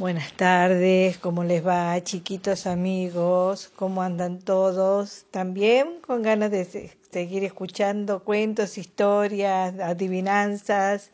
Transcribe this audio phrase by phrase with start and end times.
[0.00, 3.70] Buenas tardes, ¿cómo les va, chiquitos amigos?
[3.76, 5.26] ¿Cómo andan todos?
[5.30, 11.10] ¿También con ganas de seguir escuchando cuentos, historias, adivinanzas,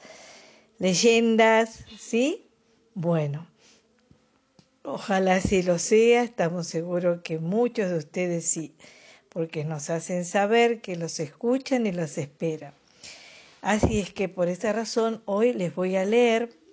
[0.78, 1.84] leyendas?
[1.98, 2.46] ¿Sí?
[2.94, 3.48] Bueno,
[4.84, 8.72] ojalá sí lo sea, estamos seguros que muchos de ustedes sí,
[9.30, 12.72] porque nos hacen saber que los escuchan y los esperan.
[13.62, 16.65] Así es que por esa razón hoy les voy a leer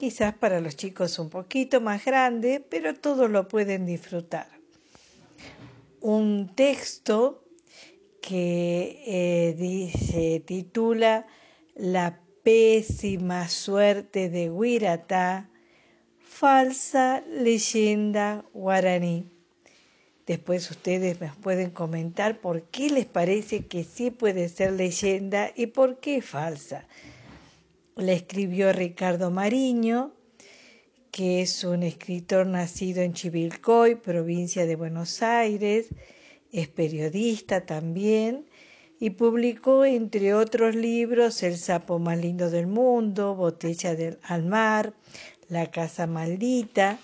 [0.00, 4.48] quizás para los chicos un poquito más grande, pero todos lo pueden disfrutar.
[6.00, 7.44] Un texto
[8.22, 11.26] que eh, dice, titula
[11.74, 15.50] La pésima suerte de Huiratá,
[16.18, 19.30] falsa leyenda guaraní.
[20.26, 25.66] Después ustedes me pueden comentar por qué les parece que sí puede ser leyenda y
[25.66, 26.86] por qué falsa
[27.96, 30.12] la escribió Ricardo Mariño,
[31.10, 35.88] que es un escritor nacido en Chivilcoy, provincia de Buenos Aires,
[36.52, 38.46] es periodista también
[38.98, 44.94] y publicó entre otros libros El sapo más lindo del mundo, Botella del, al mar,
[45.48, 46.98] La casa maldita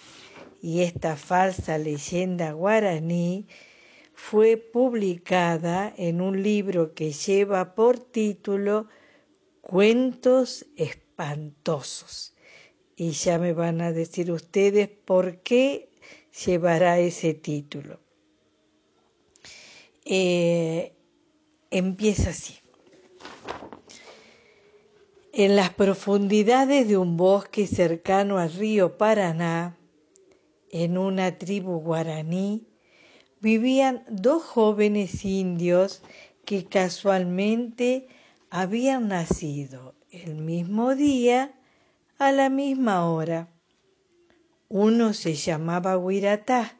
[0.62, 3.46] y esta falsa leyenda guaraní
[4.14, 8.88] fue publicada en un libro que lleva por título
[9.66, 12.36] cuentos espantosos.
[12.94, 15.90] Y ya me van a decir ustedes por qué
[16.46, 18.00] llevará ese título.
[20.04, 20.94] Eh,
[21.70, 22.54] empieza así.
[25.32, 29.76] En las profundidades de un bosque cercano al río Paraná,
[30.70, 32.68] en una tribu guaraní,
[33.40, 36.02] vivían dos jóvenes indios
[36.44, 38.08] que casualmente
[38.50, 41.54] habían nacido el mismo día
[42.18, 43.48] a la misma hora.
[44.68, 46.76] Uno se llamaba Huiratá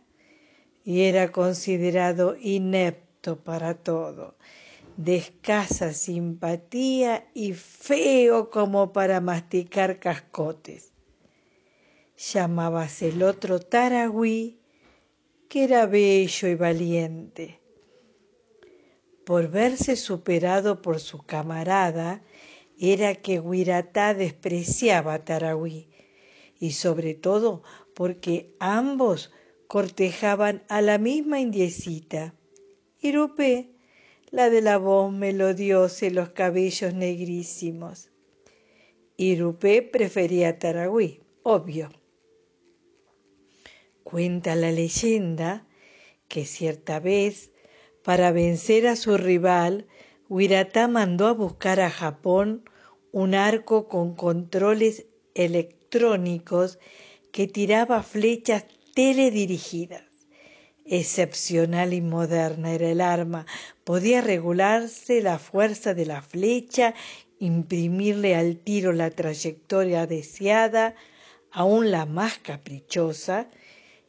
[0.85, 4.37] y era considerado inepto para todo,
[4.97, 10.93] de escasa simpatía y feo como para masticar cascotes.
[12.17, 14.59] Llamábase el otro Taragüí,
[15.49, 17.66] que era bello y valiente
[19.27, 22.23] por verse superado por su camarada,
[22.79, 25.89] era que Huiratá despreciaba a Tarahui,
[26.61, 29.33] y sobre todo porque ambos
[29.67, 32.37] cortejaban a la misma indiecita,
[33.01, 33.73] Irupé,
[34.31, 38.13] la de la voz melodiosa y los cabellos negrísimos.
[39.17, 41.91] Irupé prefería a Taragüí, obvio.
[44.05, 45.67] Cuenta la leyenda
[46.29, 47.51] que cierta vez
[48.07, 49.89] para vencer a su rival,
[50.29, 52.63] Huiratá mandó a buscar a Japón
[53.11, 56.79] un arco con controles electrónicos
[57.33, 60.05] que tiraba flechas teledirigidas.
[60.85, 63.45] Excepcional y moderna era el arma.
[63.83, 66.95] Podía regularse la fuerza de la flecha,
[67.41, 70.95] imprimirle al tiro la trayectoria deseada,
[71.51, 73.51] aún la más caprichosa,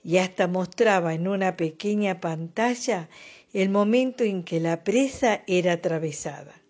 [0.03, 3.09] y hasta mostraba en una pequeña pantalla
[3.57, 6.62] el momento en que la presa era atravesada.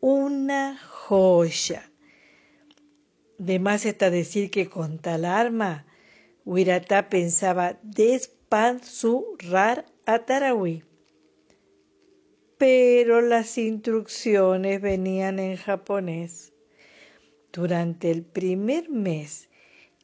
[0.00, 1.90] Una joya.
[3.38, 5.86] De más está decir que con tal arma,
[6.44, 10.84] Huiratá pensaba despanzurrar a Tarahui.
[12.58, 16.52] Pero las instrucciones venían en japonés.
[17.50, 19.48] Durante el primer mes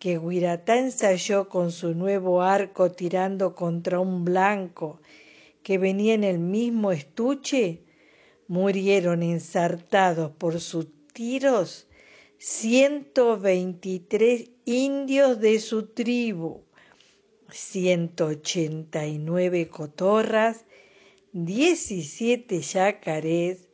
[0.00, 4.98] que Huiratá ensayó con su nuevo arco tirando contra un blanco
[5.62, 7.83] que venía en el mismo estuche,
[8.49, 11.87] murieron ensartados por sus tiros
[12.39, 16.65] 123 indios de su tribu,
[17.51, 20.65] 189 cotorras,
[21.33, 23.69] 17 yacarés,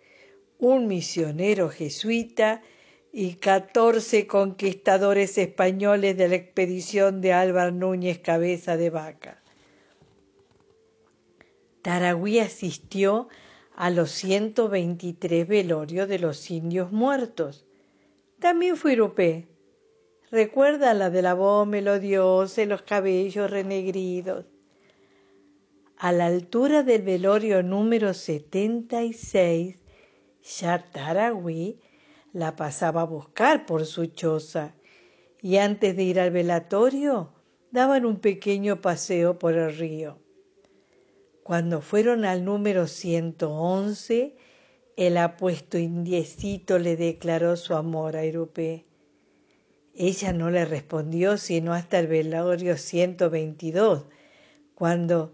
[0.59, 2.63] un misionero jesuita
[3.13, 9.43] y 14 conquistadores españoles de la expedición de Álvaro Núñez Cabeza de Vaca.
[11.89, 13.29] Taragüí asistió
[13.75, 17.65] a los 123 velorios de los indios muertos.
[18.39, 19.49] También fue Irupé.
[20.31, 24.45] Recuerda la de la voz melodiosa y los cabellos renegridos.
[25.97, 29.79] A la altura del velorio número 76,
[30.43, 31.81] ya Taragüí
[32.35, 34.75] la pasaba a buscar por su choza
[35.41, 37.33] y antes de ir al velatorio
[37.71, 40.19] daban un pequeño paseo por el río.
[41.49, 44.37] Cuando fueron al número 111,
[44.99, 48.85] el apuesto indiecito le declaró su amor a Irupé.
[49.95, 54.05] Ella no le respondió sino hasta el velorio 122,
[54.75, 55.33] cuando,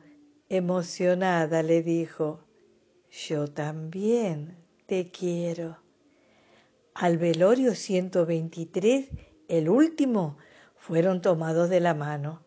[0.49, 2.45] emocionada, le dijo,
[3.11, 4.57] yo también
[4.87, 5.79] te quiero.
[6.95, 9.09] Al velorio 123,
[9.49, 10.39] el último,
[10.77, 12.44] fueron tomados de la mano.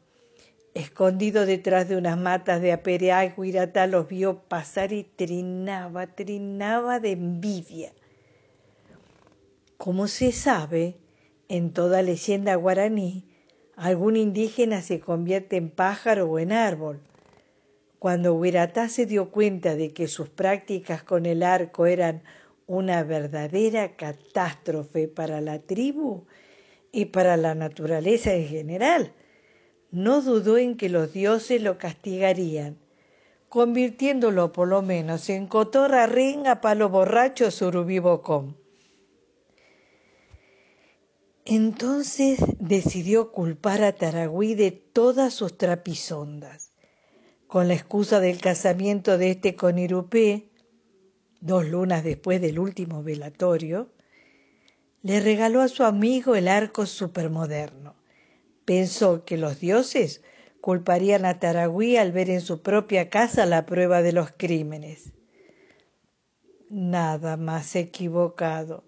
[0.77, 7.13] Escondido detrás de unas matas de aperea, Guiratá los vio pasar y trinaba, trinaba de
[7.13, 7.93] envidia.
[9.77, 10.97] Como se sabe,
[11.49, 13.25] en toda leyenda guaraní,
[13.75, 16.99] algún indígena se convierte en pájaro o en árbol.
[17.97, 22.21] Cuando Huiratá se dio cuenta de que sus prácticas con el arco eran
[22.67, 26.27] una verdadera catástrofe para la tribu
[26.91, 29.13] y para la naturaleza en general,
[29.91, 32.77] no dudó en que los dioses lo castigarían,
[33.49, 38.57] convirtiéndolo por lo menos en cotorra ringa, palo borracho, surubibocón.
[41.49, 46.73] Entonces decidió culpar a Taragüí de todas sus trapisondas.
[47.47, 50.49] Con la excusa del casamiento de este con Irupé,
[51.39, 53.89] dos lunas después del último velatorio,
[55.03, 57.96] le regaló a su amigo el arco supermoderno.
[58.67, 60.21] Pensó que los dioses
[60.59, 65.13] culparían a Taragüí al ver en su propia casa la prueba de los crímenes.
[66.69, 68.83] Nada más equivocado.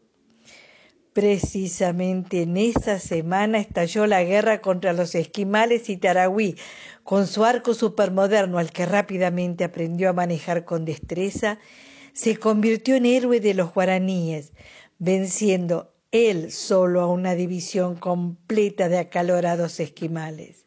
[1.13, 6.57] Precisamente en esa semana estalló la guerra contra los esquimales y Taragüí,
[7.05, 11.57] con su arco supermoderno al que rápidamente aprendió a manejar con destreza,
[12.11, 14.51] se convirtió en héroe de los guaraníes,
[14.97, 20.65] venciendo él solo a una división completa de acalorados esquimales.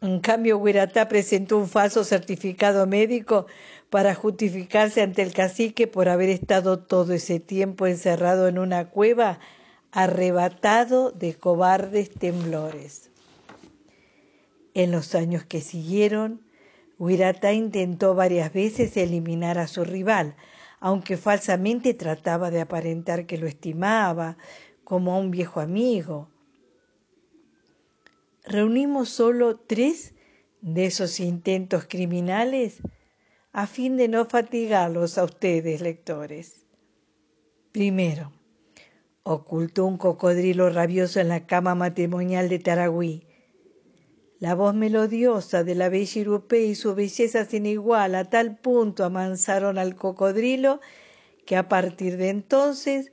[0.00, 3.46] En cambio, Huiratá presentó un falso certificado médico
[3.90, 9.38] para justificarse ante el cacique por haber estado todo ese tiempo encerrado en una cueva,
[9.92, 13.10] arrebatado de cobardes temblores.
[14.74, 16.42] En los años que siguieron,
[16.98, 20.36] Huiratá intentó varias veces eliminar a su rival,
[20.84, 24.36] aunque falsamente trataba de aparentar que lo estimaba
[24.84, 26.28] como a un viejo amigo.
[28.44, 30.12] Reunimos solo tres
[30.60, 32.82] de esos intentos criminales
[33.54, 36.66] a fin de no fatigarlos a ustedes, lectores.
[37.72, 38.32] Primero,
[39.22, 43.26] ocultó un cocodrilo rabioso en la cama matrimonial de Taragüí.
[44.44, 49.02] La voz melodiosa de la bella Irupé y su belleza sin igual a tal punto
[49.02, 50.82] amansaron al cocodrilo
[51.46, 53.10] que a partir de entonces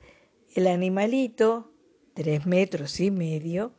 [0.56, 1.72] el animalito,
[2.16, 3.72] tres metros y medio,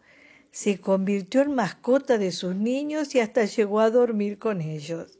[0.51, 5.19] se convirtió en mascota de sus niños y hasta llegó a dormir con ellos.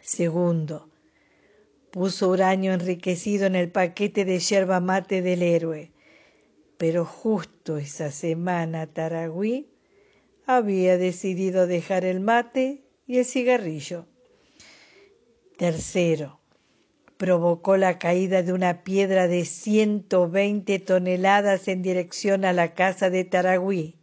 [0.00, 0.88] Segundo,
[1.90, 5.92] puso uranio enriquecido en el paquete de yerba mate del héroe,
[6.78, 9.68] pero justo esa semana Taragüí
[10.46, 14.06] había decidido dejar el mate y el cigarrillo.
[15.58, 16.40] Tercero,
[17.16, 23.24] provocó la caída de una piedra de 120 toneladas en dirección a la casa de
[23.24, 23.96] Taragüí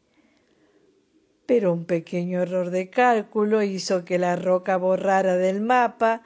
[1.45, 6.23] pero un pequeño error de cálculo hizo que la roca borrara del mapa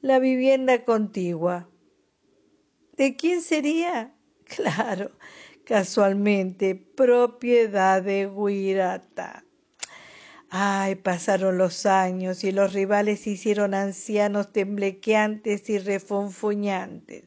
[0.00, 1.68] la vivienda contigua.
[2.96, 4.14] ¿De quién sería?
[4.48, 5.10] Claro,
[5.64, 9.44] casualmente, propiedad de Guirata.
[10.50, 17.24] Ay, pasaron los años y los rivales se hicieron ancianos temblequeantes y refunfuñantes.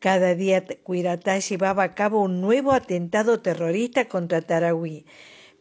[0.00, 5.06] Cada día Guiratá llevaba a cabo un nuevo atentado terrorista contra Taragüí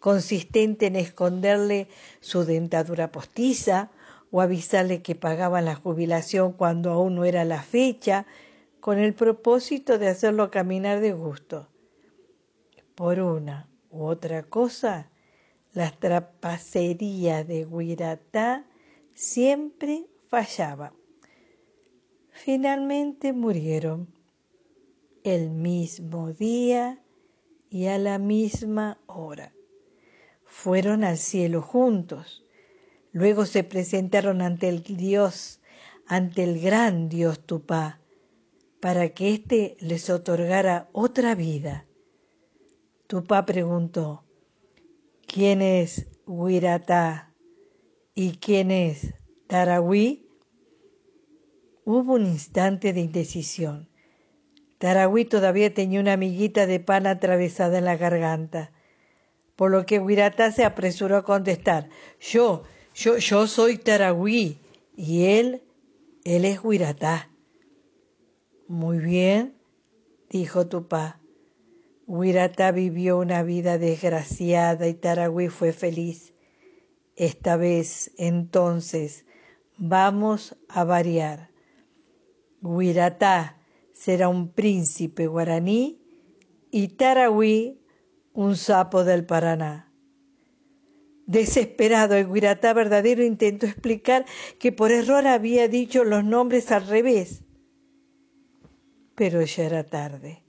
[0.03, 1.87] consistente en esconderle
[2.19, 3.89] su dentadura postiza
[4.31, 8.25] o avisarle que pagaban la jubilación cuando aún no era la fecha,
[8.81, 11.69] con el propósito de hacerlo caminar de gusto.
[12.95, 15.09] Por una u otra cosa,
[15.73, 18.65] las trapacerías de Guiratá
[19.13, 20.93] siempre fallaban.
[22.31, 24.07] Finalmente murieron
[25.23, 27.01] el mismo día
[27.69, 29.53] y a la misma hora
[30.53, 32.43] fueron al cielo juntos.
[33.11, 35.59] Luego se presentaron ante el Dios,
[36.05, 37.99] ante el gran Dios Tupá,
[38.79, 41.87] para que éste les otorgara otra vida.
[43.07, 44.23] Tupá preguntó,
[45.33, 47.33] ¿quién es Huiratá
[48.15, 49.13] y quién es
[49.47, 50.29] Tarahui?
[51.85, 53.89] Hubo un instante de indecisión.
[54.77, 58.71] Tarahui todavía tenía una amiguita de pan atravesada en la garganta
[59.55, 62.63] por lo que Huiratá se apresuró a contestar, yo,
[62.93, 64.59] yo, yo soy Taragüí
[64.95, 65.63] y él,
[66.23, 67.29] él es Huiratá.
[68.67, 69.55] Muy bien,
[70.29, 71.22] dijo Tupá.
[72.15, 76.35] Huiratá vivió una vida desgraciada y Taragüí fue feliz.
[77.15, 79.25] Esta vez, entonces,
[79.79, 81.49] vamos a variar.
[82.61, 83.57] Huiratá
[83.93, 86.03] será un príncipe guaraní
[86.69, 87.81] y Taragüí
[88.31, 89.91] un sapo del Paraná.
[91.25, 94.25] Desesperado, el Guiratá verdadero intentó explicar
[94.59, 97.43] que por error había dicho los nombres al revés.
[99.15, 100.42] Pero ya era tarde.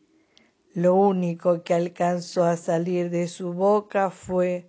[0.75, 4.69] Lo único que alcanzó a salir de su boca fue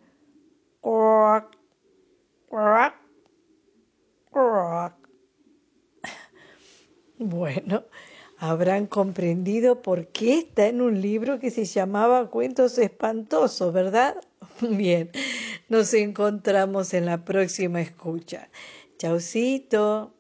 [7.18, 7.86] Bueno,
[8.38, 14.16] habrán comprendido por qué está en un libro que se llamaba Cuentos Espantosos, ¿verdad?
[14.62, 15.10] Bien,
[15.70, 18.50] nos encontramos en la próxima escucha.
[18.98, 20.15] Chaucito.